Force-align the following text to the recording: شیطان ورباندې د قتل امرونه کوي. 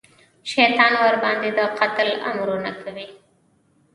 شیطان 0.51 0.93
ورباندې 1.03 1.49
د 1.57 1.59
قتل 1.79 2.09
امرونه 2.31 2.71
کوي. 2.81 3.07